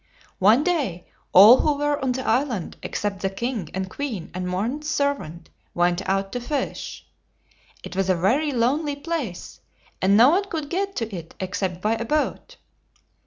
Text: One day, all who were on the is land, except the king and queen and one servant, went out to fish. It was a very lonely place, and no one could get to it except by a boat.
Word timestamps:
One 0.39 0.63
day, 0.63 1.05
all 1.31 1.59
who 1.59 1.75
were 1.77 1.99
on 2.03 2.13
the 2.13 2.21
is 2.21 2.47
land, 2.49 2.75
except 2.81 3.19
the 3.19 3.29
king 3.29 3.69
and 3.71 3.87
queen 3.87 4.31
and 4.33 4.51
one 4.51 4.81
servant, 4.81 5.51
went 5.75 6.01
out 6.09 6.31
to 6.31 6.39
fish. 6.39 7.05
It 7.83 7.95
was 7.95 8.09
a 8.09 8.15
very 8.15 8.51
lonely 8.51 8.95
place, 8.95 9.59
and 10.01 10.17
no 10.17 10.29
one 10.31 10.45
could 10.45 10.71
get 10.71 10.95
to 10.95 11.15
it 11.15 11.35
except 11.39 11.81
by 11.81 11.93
a 11.97 12.05
boat. 12.05 12.55